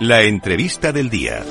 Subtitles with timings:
[0.00, 1.42] La entrevista del día.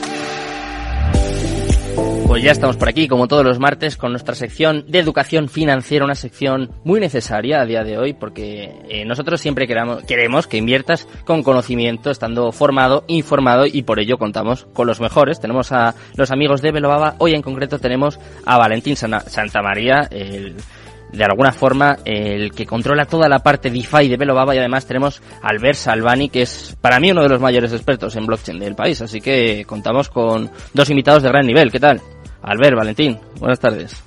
[2.26, 6.04] Pues ya estamos por aquí, como todos los martes, con nuestra sección de educación financiera,
[6.04, 10.58] una sección muy necesaria a día de hoy, porque eh, nosotros siempre queramos, queremos que
[10.58, 15.40] inviertas con conocimiento, estando formado, informado, y por ello contamos con los mejores.
[15.40, 20.56] Tenemos a los amigos de Belobaba, hoy en concreto tenemos a Valentín Santamaría, el
[21.12, 25.22] de alguna forma el que controla toda la parte DeFi de Belobaba y además tenemos
[25.42, 28.76] a Albert Salvani que es para mí uno de los mayores expertos en blockchain del
[28.76, 32.02] país así que contamos con dos invitados de gran nivel ¿qué tal?
[32.42, 34.04] Albert, Valentín, buenas tardes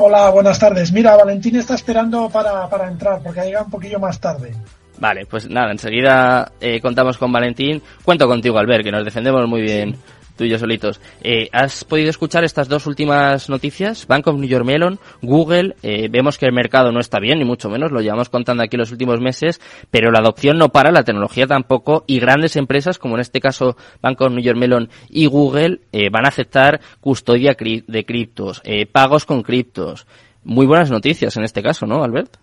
[0.00, 0.92] Hola, buenas tardes.
[0.92, 4.54] Mira, Valentín está esperando para, para entrar porque llega un poquillo más tarde.
[5.00, 7.82] Vale, pues nada, enseguida eh, contamos con Valentín.
[8.04, 9.96] Cuento contigo, Albert, que nos defendemos muy bien
[10.38, 11.00] tú y yo solitos.
[11.22, 14.06] Eh, ¿Has podido escuchar estas dos últimas noticias?
[14.06, 17.44] Bank of New York Mellon, Google, eh, vemos que el mercado no está bien, ni
[17.44, 21.02] mucho menos, lo llevamos contando aquí los últimos meses, pero la adopción no para, la
[21.02, 25.26] tecnología tampoco, y grandes empresas, como en este caso Bank of New York Mellon y
[25.26, 30.06] Google, eh, van a aceptar custodia de criptos, eh, pagos con criptos.
[30.44, 32.38] Muy buenas noticias en este caso, ¿no, Albert?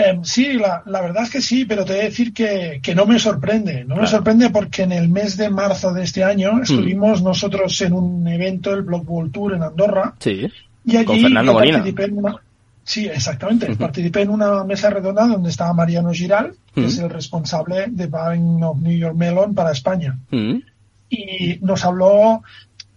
[0.00, 2.94] Eh, sí, la, la, verdad es que sí, pero te voy a decir que, que
[2.94, 3.84] no me sorprende.
[3.84, 6.62] No me sorprende porque en el mes de marzo de este año Hmm.
[6.62, 10.14] estuvimos nosotros en un evento, el Block World Tour en Andorra.
[10.20, 10.46] Sí.
[10.84, 12.36] Y allí Con Fernando participé en una.
[12.84, 13.74] Sí, exactamente.
[13.74, 18.62] Participé en una mesa redonda donde estaba Mariano Giral, que es el responsable de Bank
[18.62, 20.16] of New York Mellon para España.
[20.30, 20.58] Mm.
[21.10, 22.42] y nos habló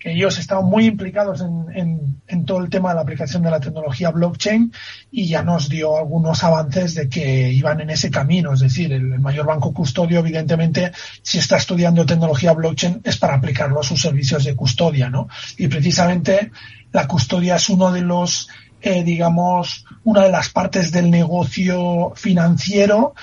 [0.03, 3.59] ellos estaban muy implicados en, en, en, todo el tema de la aplicación de la
[3.59, 4.71] tecnología blockchain
[5.11, 8.53] y ya nos dio algunos avances de que iban en ese camino.
[8.53, 10.91] Es decir, el, el mayor banco custodio, evidentemente,
[11.21, 15.27] si está estudiando tecnología blockchain es para aplicarlo a sus servicios de custodia, ¿no?
[15.57, 16.51] Y precisamente
[16.91, 18.49] la custodia es uno de los,
[18.81, 23.13] eh, digamos, una de las partes del negocio financiero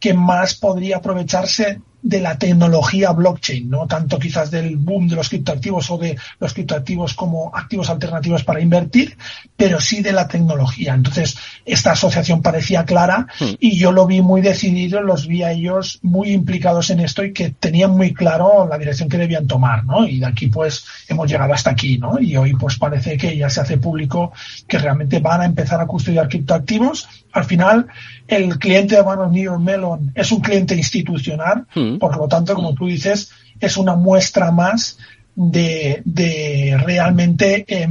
[0.00, 5.28] que más podría aprovecharse de la tecnología blockchain, no tanto quizás del boom de los
[5.28, 9.16] criptoactivos o de los criptoactivos como activos alternativos para invertir,
[9.56, 10.94] pero sí de la tecnología.
[10.94, 13.26] Entonces, esta asociación parecía clara
[13.58, 17.32] y yo lo vi muy decidido, los vi a ellos muy implicados en esto y
[17.32, 20.06] que tenían muy claro la dirección que debían tomar, ¿no?
[20.06, 22.20] Y de aquí pues hemos llegado hasta aquí, ¿no?
[22.20, 24.32] Y hoy pues parece que ya se hace público
[24.66, 27.08] que realmente van a empezar a custodiar criptoactivos.
[27.32, 27.86] Al final,
[28.26, 31.98] el cliente de Bank of New York Mellon es un cliente institucional, Mm.
[31.98, 34.98] por lo tanto, como tú dices, es una muestra más
[35.34, 37.88] de, de realmente eh,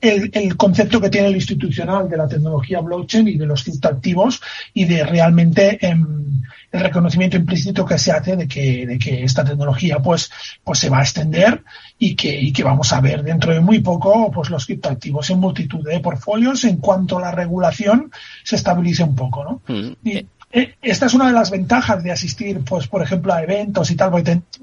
[0.00, 4.40] el, el, concepto que tiene el institucional de la tecnología blockchain y de los criptoactivos
[4.74, 5.96] y de realmente eh,
[6.70, 10.30] el reconocimiento implícito que se hace de que, de que esta tecnología pues,
[10.64, 11.62] pues se va a extender
[11.98, 15.40] y que, y que vamos a ver dentro de muy poco pues los criptoactivos en
[15.40, 18.10] multitud de portfolios en cuanto la regulación
[18.42, 19.62] se estabilice un poco, ¿no?
[19.68, 19.92] Mm.
[20.04, 23.96] Y, esta es una de las ventajas de asistir, pues, por ejemplo, a eventos y
[23.96, 24.10] tal,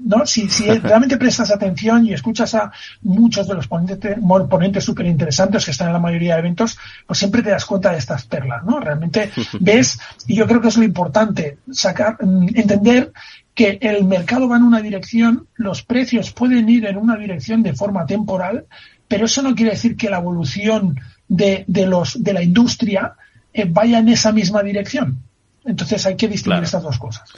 [0.00, 0.26] ¿no?
[0.26, 4.18] Si, si realmente prestas atención y escuchas a muchos de los ponentes,
[4.50, 6.76] ponentes súper interesantes que están en la mayoría de eventos,
[7.06, 8.80] pues siempre te das cuenta de estas perlas, ¿no?
[8.80, 9.30] Realmente
[9.60, 13.12] ves, y yo creo que es lo importante, sacar, entender
[13.54, 17.74] que el mercado va en una dirección, los precios pueden ir en una dirección de
[17.74, 18.66] forma temporal,
[19.08, 23.14] pero eso no quiere decir que la evolución de, de los, de la industria
[23.52, 25.22] eh, vaya en esa misma dirección.
[25.66, 26.64] Entonces hay que distinguir Claro.
[26.64, 27.30] estas dos cosas.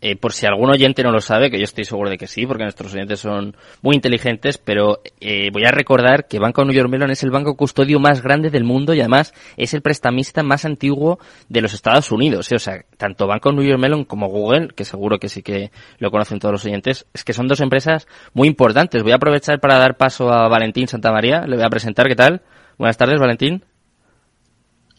[0.00, 2.44] Eh, por si algún oyente no lo sabe, que yo estoy seguro de que sí,
[2.46, 6.90] porque nuestros oyentes son muy inteligentes, pero eh, voy a recordar que Banco New York
[6.90, 10.66] Mellon es el banco custodio más grande del mundo y además es el prestamista más
[10.66, 12.52] antiguo de los Estados Unidos.
[12.52, 12.56] ¿eh?
[12.56, 16.10] O sea, tanto Banco New York Mellon como Google, que seguro que sí que lo
[16.10, 19.02] conocen todos los oyentes, es que son dos empresas muy importantes.
[19.02, 21.46] Voy a aprovechar para dar paso a Valentín Santamaría.
[21.46, 22.08] Le voy a presentar.
[22.08, 22.42] ¿Qué tal?
[22.76, 23.64] Buenas tardes, Valentín.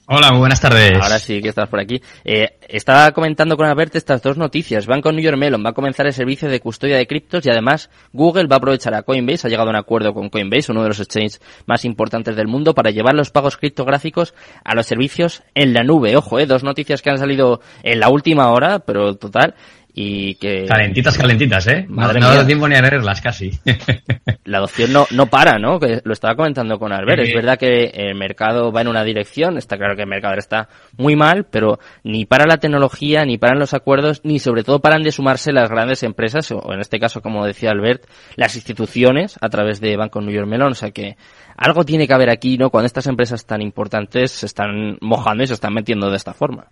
[0.08, 1.00] Hola, muy buenas tardes.
[1.02, 2.00] Ahora sí que estás por aquí.
[2.24, 4.86] Eh, estaba comentando con Albert estas dos noticias.
[4.86, 7.90] Banco New York Mellon va a comenzar el servicio de custodia de criptos y además
[8.14, 10.90] Google va a aprovechar a Coinbase, ha llegado a un acuerdo con Coinbase, uno de
[10.90, 15.74] los exchanges más importantes del mundo, para llevar los pagos criptográficos a los servicios en
[15.74, 16.16] la nube.
[16.16, 19.56] Ojo, eh, dos noticias que han salido en la última hora, pero total,
[19.98, 20.66] y que...
[20.66, 21.86] Calentitas, calentitas, ¿eh?
[21.88, 23.50] Madre no, no da tiempo ni a leerlas casi.
[24.44, 25.80] la adopción no, no para, ¿no?
[25.80, 27.22] Que lo estaba comentando con Albert.
[27.22, 27.30] Eh.
[27.30, 30.68] Es verdad que el mercado va en una dirección, está claro que el mercado está
[30.98, 35.02] muy mal, pero ni para la tecnología, ni paran los acuerdos, ni sobre todo paran
[35.02, 38.04] de sumarse las grandes empresas, o en este caso, como decía Albert,
[38.36, 40.74] las instituciones a través de Banco New York Mellon.
[40.74, 41.16] O sea que
[41.56, 42.70] algo tiene que haber aquí, ¿no?
[42.70, 46.68] Cuando estas empresas tan importantes se están mojando y se están metiendo de esta forma.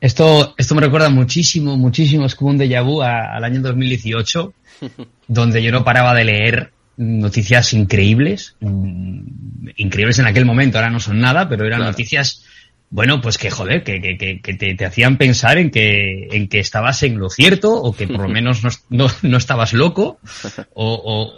[0.00, 4.52] Esto, esto me recuerda muchísimo, muchísimo, es como un déjà vu a- al año 2018,
[5.28, 11.00] donde yo no paraba de leer noticias increíbles, mm, increíbles en aquel momento, ahora no
[11.00, 11.92] son nada, pero eran Claro.
[11.92, 12.44] noticias
[12.88, 16.60] bueno, pues que joder, que, que, que te, te, hacían pensar en que, en que
[16.60, 20.20] estabas en lo cierto o que por lo menos no, no, no estabas loco
[20.74, 21.32] o, o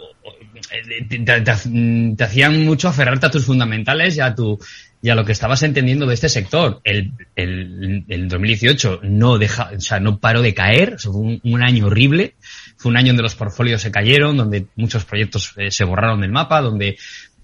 [1.09, 4.59] te, te, te, hacían mucho aferrarte a tus fundamentales y a tu
[5.01, 6.81] y a lo que estabas entendiendo de este sector.
[6.83, 11.87] El, el, el 2018 no deja, o sea, no paró de caer, fue un, año
[11.87, 12.35] horrible,
[12.77, 16.31] fue un año donde los portfolios se cayeron, donde muchos proyectos eh, se borraron del
[16.31, 16.97] mapa, donde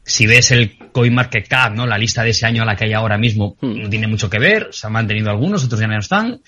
[0.04, 1.88] si ves el CoinMarketCap, ¿no?
[1.88, 4.38] La lista de ese año a la que hay ahora mismo no tiene mucho que
[4.38, 6.42] ver, se han mantenido algunos, otros ya no están,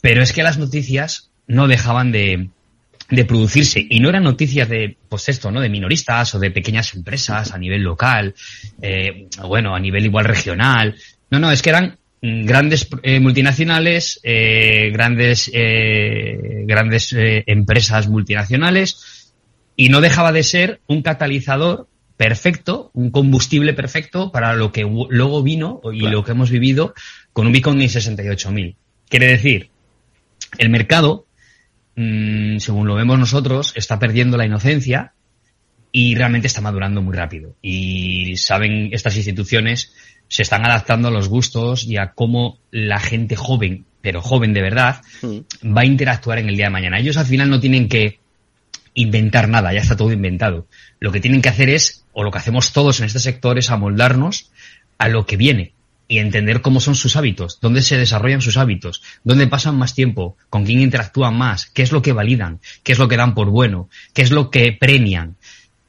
[0.00, 2.48] pero es que las noticias no dejaban de,
[3.10, 3.84] de producirse.
[3.88, 7.58] Y no eran noticias de pues esto no de minoristas o de pequeñas empresas a
[7.58, 8.34] nivel local
[8.80, 10.94] eh, bueno a nivel igual regional.
[11.30, 19.32] No no es que eran grandes eh, multinacionales eh, grandes grandes empresas multinacionales
[19.74, 25.42] y no dejaba de ser un catalizador perfecto un combustible perfecto para lo que luego
[25.42, 26.18] vino y claro.
[26.18, 26.94] lo que hemos vivido
[27.32, 28.76] con un Bitcoin en 68.000
[29.08, 29.70] quiere decir
[30.58, 31.26] el mercado
[31.96, 35.12] mmm, según lo vemos nosotros, está perdiendo la inocencia
[35.90, 37.54] y realmente está madurando muy rápido.
[37.60, 39.92] Y saben estas instituciones,
[40.28, 44.62] se están adaptando a los gustos y a cómo la gente joven, pero joven de
[44.62, 45.76] verdad, mm.
[45.76, 46.98] va a interactuar en el día de mañana.
[46.98, 48.18] Ellos al final no tienen que
[48.94, 50.66] inventar nada, ya está todo inventado.
[51.00, 53.70] Lo que tienen que hacer es, o lo que hacemos todos en este sector, es
[53.70, 54.50] amoldarnos
[54.98, 55.74] a lo que viene
[56.12, 60.36] y entender cómo son sus hábitos, dónde se desarrollan sus hábitos, dónde pasan más tiempo,
[60.50, 63.48] con quién interactúan más, qué es lo que validan, qué es lo que dan por
[63.48, 65.38] bueno, qué es lo que premian.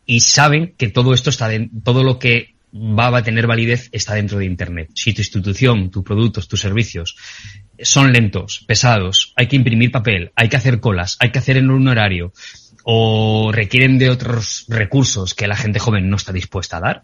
[0.06, 4.14] Y saben que todo esto está de, todo lo que va a tener validez está
[4.16, 4.92] dentro de Internet.
[4.96, 7.18] Si tu institución, tus productos, tus servicios
[7.80, 11.70] son lentos, pesados, hay que imprimir papel, hay que hacer colas, hay que hacer en
[11.70, 12.31] un horario
[12.86, 17.04] o requieren de otros recursos que la gente joven no está dispuesta a dar,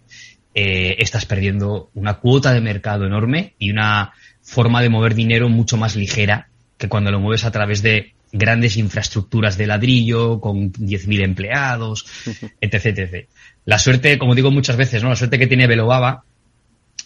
[0.54, 5.78] eh, estás perdiendo una cuota de mercado enorme y una forma de mover dinero mucho
[5.78, 11.24] más ligera que cuando lo mueves a través de grandes infraestructuras de ladrillo, con 10.000
[11.24, 12.06] empleados,
[12.62, 13.28] etc, etc.
[13.66, 15.10] La suerte, como digo muchas veces, ¿no?
[15.10, 16.24] La suerte que tiene Velobaba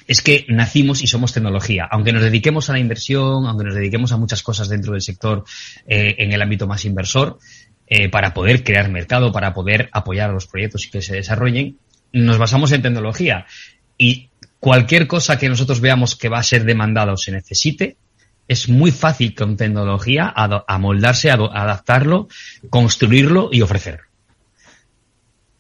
[0.08, 1.88] es que nacimos y somos tecnología.
[1.90, 5.44] Aunque nos dediquemos a la inversión, aunque nos dediquemos a muchas cosas dentro del sector
[5.88, 7.40] eh, en el ámbito más inversor,
[7.88, 11.78] eh, para poder crear mercado, para poder apoyar a los proyectos y que se desarrollen,
[12.14, 13.46] nos basamos en tecnología
[13.98, 14.30] y
[14.60, 17.98] cualquier cosa que nosotros veamos que va a ser demandada o se necesite,
[18.48, 20.34] es muy fácil con tecnología
[20.68, 22.28] amoldarse, adaptarlo,
[22.70, 24.02] construirlo y ofrecer.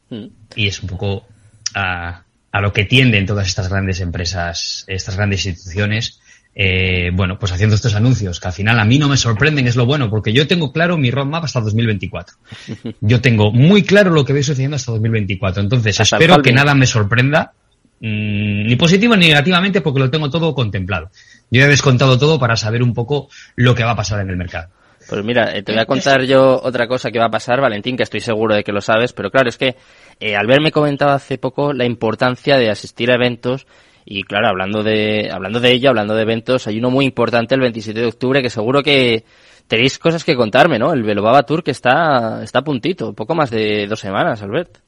[0.10, 0.28] Mm.
[0.56, 1.26] Y es un poco
[1.74, 6.22] a, a, lo que tienden todas estas grandes empresas, estas grandes instituciones,
[6.56, 9.76] eh, bueno, pues haciendo estos anuncios, que al final a mí no me sorprenden, es
[9.76, 12.36] lo bueno, porque yo tengo claro mi roadmap hasta 2024.
[13.02, 15.64] Yo tengo muy claro lo que voy sucediendo hasta 2024.
[15.64, 17.54] Entonces, hasta espero que nada me sorprenda,
[18.00, 21.10] mmm, ni positivo ni negativamente, porque lo tengo todo contemplado.
[21.50, 24.38] Yo he descontado todo para saber un poco lo que va a pasar en el
[24.38, 24.70] mercado.
[25.10, 27.98] Pues mira, eh, te voy a contar yo otra cosa que va a pasar, Valentín,
[27.98, 29.76] que estoy seguro de que lo sabes, pero claro, es que
[30.20, 33.66] eh, Albert me comentaba hace poco la importancia de asistir a eventos
[34.06, 37.62] y claro, hablando de, hablando de ello, hablando de eventos, hay uno muy importante el
[37.62, 39.24] 27 de octubre que seguro que
[39.68, 40.94] tenéis cosas que contarme, ¿no?
[40.94, 44.80] El Velobaba Tour que está, está a puntito, poco más de dos semanas, Albert.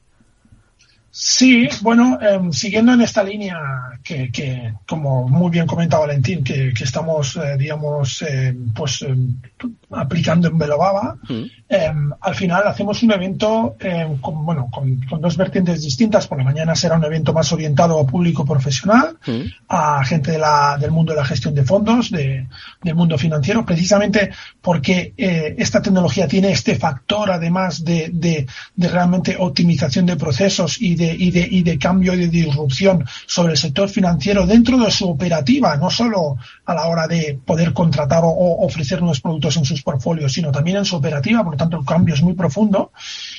[1.18, 3.58] Sí, bueno, eh, siguiendo en esta línea
[4.04, 9.02] que, que, como muy bien comentaba Valentín, que, que estamos, eh, digamos, eh, pues
[9.92, 12.12] aplicando en Velobaba, mm.
[12.20, 13.76] al final hacemos un evento
[14.20, 16.26] con, bueno, con, con, dos vertientes distintas.
[16.26, 19.40] Por la mañana será un evento más orientado a público profesional, mm.
[19.68, 22.46] a gente de la, del mundo de la gestión de fondos, de,
[22.82, 29.36] del mundo financiero, precisamente porque esta tecnología tiene este factor, además de, de, de realmente
[29.38, 33.58] optimización de procesos y de y, de, y de cambio y de disrupción sobre el
[33.58, 38.28] sector financiero dentro de su operativa, no solo a la hora de poder contratar o,
[38.28, 41.78] o ofrecer nuevos productos en sus portfolios, sino también en su operativa, por lo tanto
[41.78, 42.92] el cambio es muy profundo.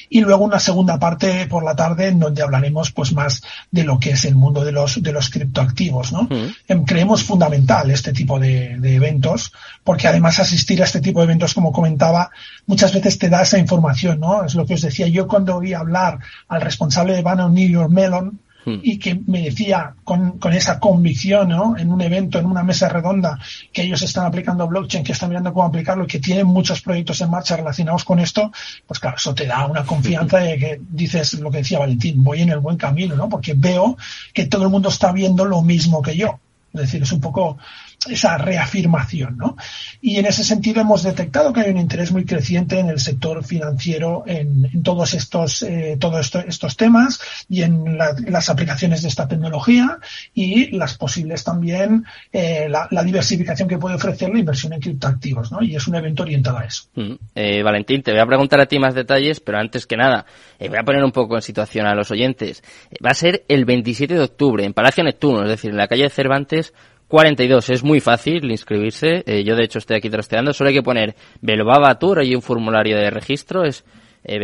[0.10, 4.00] Y luego una segunda parte por la tarde en donde hablaremos pues más de lo
[4.00, 6.24] que es el mundo de los, de los criptoactivos, ¿no?
[6.24, 6.84] Mm.
[6.86, 9.52] Creemos fundamental este tipo de, de eventos,
[9.84, 12.32] porque además asistir a este tipo de eventos, como comentaba,
[12.66, 14.44] muchas veces te da esa información, ¿no?
[14.44, 17.92] Es lo que os decía yo cuando oí hablar al responsable de Banner New York
[17.92, 18.80] Mellon hmm.
[18.84, 21.78] y que me decía con, con, esa convicción, ¿no?
[21.78, 23.40] En un evento, en una mesa redonda,
[23.72, 27.22] que ellos están aplicando blockchain, que están mirando cómo aplicarlo y que tienen muchos proyectos
[27.22, 28.52] en marcha relacionados con esto,
[28.86, 32.42] pues claro, eso te da una confianza de que dices lo que decía Valentín, voy
[32.42, 33.30] en el buen camino, ¿no?
[33.30, 33.98] Porque veo
[34.34, 36.40] que todo el mundo está viendo lo mismo que yo.
[36.74, 37.58] Es decir, es un poco
[38.06, 39.58] esa reafirmación, ¿no?
[40.02, 43.44] Y en ese sentido hemos detectado que hay un interés muy creciente en el sector
[43.44, 49.98] financiero en, todos estos, eh, todos estos temas y en las aplicaciones de esta tecnología
[50.34, 55.62] y las posibles también, eh, la, diversificación que puede ofrecer la inversión en criptoactivos, ¿no?
[55.62, 56.84] Y es un evento orientado a eso.
[56.96, 57.14] Mm.
[57.36, 60.26] Eh, Valentín, te voy a preguntar a ti más detalles, pero antes que nada,
[60.60, 62.64] voy a poner un poco en situación a los oyentes.
[63.04, 66.10] Va a ser el 27 de octubre en Palacio Neptuno, es decir, en la calle
[66.10, 66.74] Cervantes
[67.08, 67.70] 42.
[67.70, 69.24] Es muy fácil inscribirse.
[69.26, 70.54] Eh, yo, de hecho, estoy aquí trasteando.
[70.54, 72.20] Solo hay que poner Belobaba Tour.
[72.20, 73.64] Hay un formulario de registro.
[73.64, 73.86] Es
[74.24, 74.38] eh.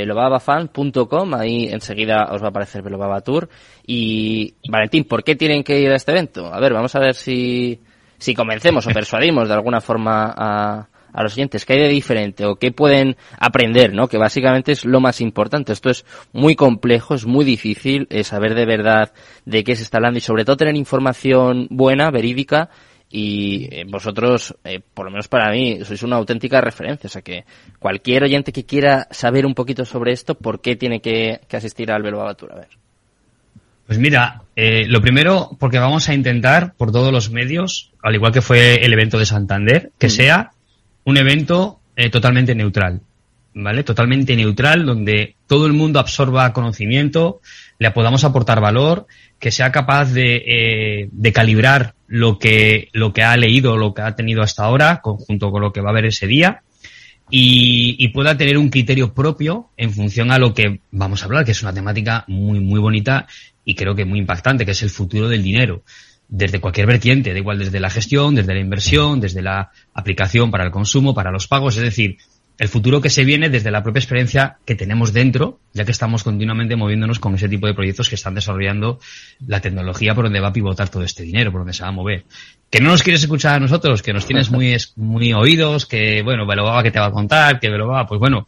[1.36, 3.50] Ahí enseguida os va a aparecer Belobaba Tour.
[3.86, 6.54] Y, Valentín, ¿por qué tienen que ir a este evento?
[6.54, 7.82] A ver, vamos a ver si,
[8.18, 12.46] si convencemos o persuadimos de alguna forma a, a los oyentes qué hay de diferente
[12.46, 14.08] o qué pueden aprender, ¿no?
[14.08, 15.72] Que básicamente es lo más importante.
[15.72, 19.14] Esto es muy complejo, es muy difícil eh, saber de verdad
[19.46, 22.70] de qué se está hablando y sobre todo tener información buena, verídica
[23.10, 27.08] y eh, vosotros, eh, por lo menos para mí, sois una auténtica referencia.
[27.08, 27.46] O sea que
[27.78, 32.02] cualquier oyente que quiera saber un poquito sobre esto, ¿por qué tiene que, asistir al
[32.02, 32.70] Velo A ver.
[33.86, 38.42] Pues mira, lo primero, porque vamos a intentar por todos los medios, al igual que
[38.42, 40.10] fue el evento de Santander, que mm.
[40.10, 40.52] sea
[41.06, 43.02] un evento eh, totalmente neutral,
[43.54, 43.84] ¿vale?
[43.84, 47.42] Totalmente neutral, donde todo el mundo absorba conocimiento,
[47.80, 49.08] le podamos aportar valor,
[49.40, 54.02] que sea capaz de, eh, de calibrar lo que, lo que ha leído, lo que
[54.02, 56.64] ha tenido hasta ahora, junto con lo que va a ver ese día,
[57.30, 61.46] y, y, pueda tener un criterio propio en función a lo que vamos a hablar,
[61.46, 63.28] que es una temática muy, muy bonita
[63.66, 65.84] y creo que muy impactante, que es el futuro del dinero
[66.36, 70.64] desde cualquier vertiente, da igual desde la gestión, desde la inversión, desde la aplicación para
[70.64, 72.18] el consumo, para los pagos, es decir,
[72.58, 76.24] el futuro que se viene desde la propia experiencia que tenemos dentro, ya que estamos
[76.24, 79.00] continuamente moviéndonos con ese tipo de proyectos que están desarrollando
[79.46, 81.92] la tecnología por donde va a pivotar todo este dinero, por donde se va a
[81.94, 82.26] mover.
[82.72, 86.48] Que no nos quieres escuchar a nosotros, que nos tienes muy, muy oídos, que bueno,
[86.48, 88.48] va que te va a contar, que va, pues bueno,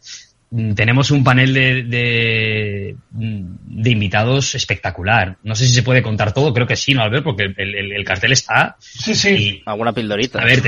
[0.74, 5.36] tenemos un panel de, de, invitados espectacular.
[5.42, 7.24] No sé si se puede contar todo, creo que sí, ¿no, Albert?
[7.24, 8.76] Porque el, cartel está.
[8.78, 9.62] Sí, sí.
[9.66, 10.40] Alguna pildorita.
[10.40, 10.62] A ver,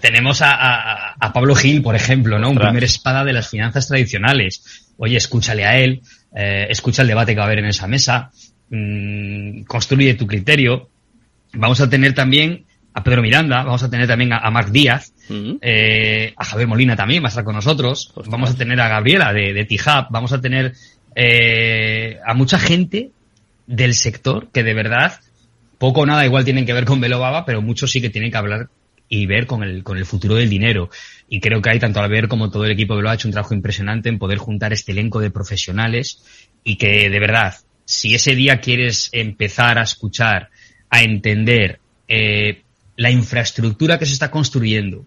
[0.00, 2.50] tenemos a, a, Pablo Gil, por ejemplo, ¿no?
[2.50, 4.92] Un primer espada de las finanzas tradicionales.
[4.96, 6.00] Oye, escúchale a él,
[6.34, 8.30] eh, escucha el debate que va a haber en esa mesa,
[8.70, 10.88] mmm, construye tu criterio.
[11.52, 15.12] Vamos a tener también a Pedro Miranda, vamos a tener también a, a Marc Díaz,
[15.60, 19.32] eh, a Javier Molina también va a estar con nosotros, vamos a tener a Gabriela
[19.32, 20.72] de, de T-Hub, vamos a tener
[21.14, 23.10] eh, a mucha gente
[23.66, 25.18] del sector que de verdad
[25.78, 28.36] poco o nada igual tienen que ver con Baba, pero muchos sí que tienen que
[28.36, 28.68] hablar
[29.08, 30.90] y ver con el, con el futuro del dinero.
[31.28, 33.32] Y creo que hay tanto ver como todo el equipo de Velo ha hecho un
[33.32, 36.22] trabajo impresionante en poder juntar este elenco de profesionales
[36.64, 37.54] y que de verdad,
[37.84, 40.50] si ese día quieres empezar a escuchar,
[40.90, 41.78] a entender,
[42.08, 42.62] eh,
[42.96, 45.06] la infraestructura que se está construyendo,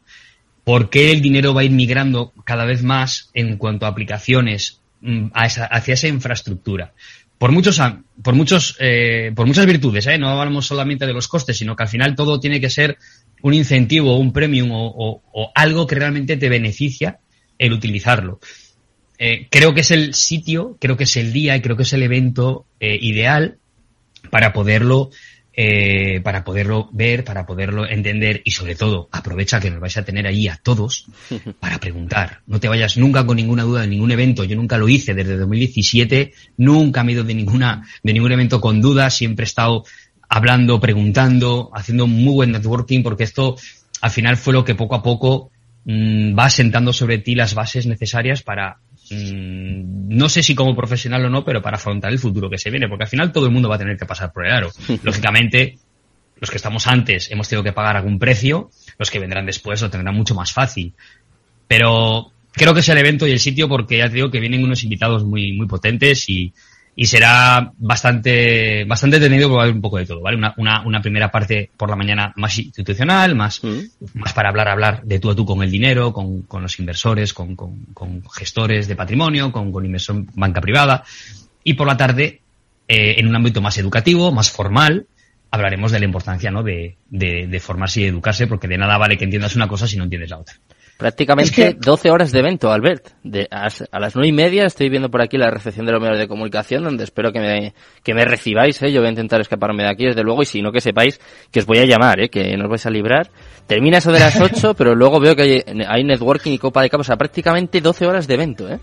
[0.64, 4.82] por qué el dinero va a ir migrando cada vez más en cuanto a aplicaciones
[5.02, 6.94] mm, hacia esa infraestructura.
[7.40, 7.82] Por muchos,
[8.22, 10.18] por muchos, eh, por muchas virtudes, ¿eh?
[10.18, 12.98] no hablamos solamente de los costes, sino que al final todo tiene que ser
[13.42, 17.20] un incentivo, un premium o, algo que realmente te beneficia
[17.58, 18.40] el utilizarlo.
[19.18, 21.94] Eh, creo que es el sitio, creo que es el día y creo que es
[21.94, 23.58] el evento ideal
[24.30, 25.10] para poderlo
[25.62, 30.06] eh, para poderlo ver, para poderlo entender y sobre todo aprovecha que nos vais a
[30.06, 31.08] tener ahí a todos
[31.60, 32.40] para preguntar.
[32.48, 34.46] No te vayas nunca con ninguna duda de ningún evento.
[34.46, 38.62] Yo nunca lo hice desde 2017, nunca me he ido de ninguna, de ningún evento
[38.62, 39.84] con dudas, siempre he estado
[40.30, 43.58] hablando, preguntando, haciendo muy buen networking porque esto
[44.00, 45.52] al final fue lo que poco a poco
[45.84, 48.78] mm, va sentando sobre ti las bases necesarias para
[49.12, 52.88] no sé si como profesional o no, pero para afrontar el futuro que se viene,
[52.88, 54.70] porque al final todo el mundo va a tener que pasar por el aro.
[55.04, 55.78] Lógicamente,
[56.40, 59.90] los que estamos antes hemos tenido que pagar algún precio, los que vendrán después lo
[59.90, 60.94] tendrán mucho más fácil.
[61.68, 64.64] Pero creo que es el evento y el sitio porque ya te digo que vienen
[64.64, 66.54] unos invitados muy, muy potentes y,
[67.02, 70.36] y será bastante, bastante tenido porque va a haber un poco de todo, ¿vale?
[70.36, 73.80] Una, una, una primera parte por la mañana más institucional, más, mm.
[74.16, 77.34] más para hablar, hablar de tú a tú con el dinero, con, con los inversores,
[77.34, 81.06] con, con, con, gestores de patrimonio, con, con inversión banca privada.
[81.64, 82.42] Y por la tarde,
[82.86, 85.08] eh, en un ámbito más educativo, más formal,
[85.52, 86.64] hablaremos de la importancia, ¿no?
[86.64, 89.96] De, de, de formarse y educarse, porque de nada vale que entiendas una cosa si
[89.96, 90.56] no entiendes la otra.
[91.00, 93.12] Prácticamente 12 horas de evento, Albert.
[93.24, 96.20] De, a, las nueve y media estoy viendo por aquí la recepción de los medios
[96.20, 98.92] de comunicación, donde espero que me, que me recibáis, ¿eh?
[98.92, 101.22] Yo voy a intentar escaparme de aquí, desde luego, y si no, que sepáis
[101.54, 102.28] que os voy a llamar, ¿eh?
[102.28, 103.30] Que no os vais a librar.
[103.66, 106.90] Termina eso de las 8, pero luego veo que hay, hay networking y copa de
[106.90, 108.80] capa, o sea, prácticamente 12 horas de evento, ¿eh?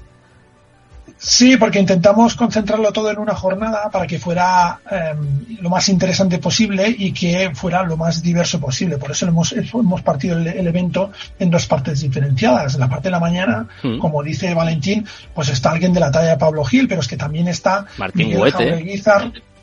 [1.19, 6.39] Sí, porque intentamos concentrarlo todo en una jornada para que fuera em, lo más interesante
[6.39, 8.99] posible y que fuera lo más diverso posible.
[8.99, 12.75] Por eso hemos, hemos partido el, evento en dos partes diferenciadas.
[12.75, 13.99] En la parte de la mañana, mm.
[13.99, 17.17] como dice Valentín, pues está alguien de la talla de Pablo Gil, pero es que
[17.17, 18.53] también está Martín Miguel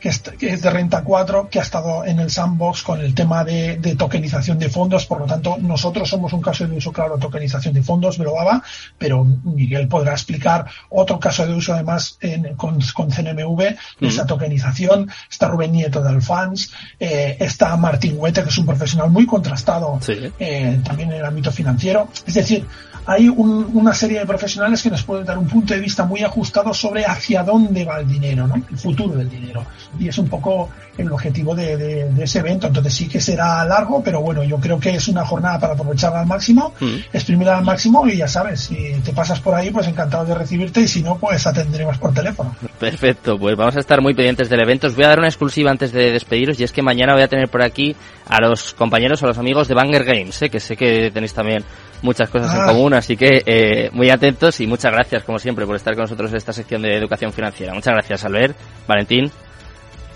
[0.04, 3.78] que es, de Renta 4, que ha estado en el sandbox con el tema de,
[3.98, 5.06] tokenización de fondos.
[5.06, 8.62] Por lo tanto, nosotros somos un caso de uso claro de tokenización de fondos, Velobaba,
[8.98, 12.20] pero Miguel podrá explicar otro caso de uso además
[12.58, 13.58] con, CNMV,
[14.02, 15.10] de esa tokenización.
[15.32, 20.02] Está Rubén Nieto de Alfans, eh, está Martín Huete, que es un profesional muy contrastado
[20.38, 22.10] eh, también en el ámbito financiero.
[22.28, 22.68] Es decir,
[23.06, 26.74] hay una serie de profesionales que nos pueden dar un punto de vista muy ajustado
[26.74, 28.56] sobre hacia dónde va el dinero, ¿no?
[28.56, 29.66] el futuro del dinero.
[30.00, 32.68] Y es un poco el objetivo de, ese evento.
[32.68, 36.22] Entonces sí que será largo, pero bueno, yo creo que es una jornada para aprovecharla
[36.22, 36.96] al máximo, mm.
[37.14, 40.82] exprimirla al máximo y ya sabes, si te pasas por ahí, pues encantado de recibirte
[40.82, 42.56] y si no, pues atendremos por teléfono.
[42.80, 44.88] Perfecto, pues vamos a estar muy pendientes del evento.
[44.88, 47.28] Os voy a dar una exclusiva antes de despediros y es que mañana voy a
[47.28, 47.96] tener por aquí
[48.28, 50.50] a los compañeros, a los amigos de Banger Games, ¿eh?
[50.50, 51.64] que sé que tenéis también
[52.02, 52.66] muchas cosas en ah.
[52.68, 56.30] común, así que eh, muy atentos y muchas gracias, como siempre, por estar con nosotros
[56.32, 57.74] en esta sección de educación financiera.
[57.74, 58.56] Muchas gracias, Albert,
[58.88, 59.32] Valentín,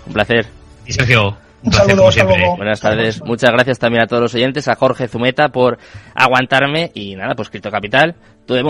[0.08, 0.46] un placer.
[0.86, 2.44] Y Sergio, un, placer como siempre.
[2.56, 3.22] Buenas tardes.
[3.22, 5.78] Muchas gracias también a todos los oyentes, a Jorge Zumeta por
[6.14, 8.62] aguantarme y nada, pues Cripto Capital, tu de